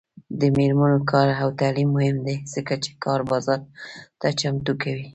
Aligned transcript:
د 0.39 0.41
میرمنو 0.57 0.99
کار 1.11 1.27
او 1.41 1.49
تعلیم 1.59 1.89
مهم 1.97 2.17
دی 2.25 2.35
ځکه 2.53 2.73
چې 2.83 2.91
کار 3.03 3.19
بازار 3.31 3.61
ته 4.19 4.27
چمتو 4.39 4.73
کوي. 4.83 5.07